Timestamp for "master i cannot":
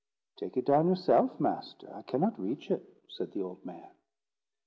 1.39-2.39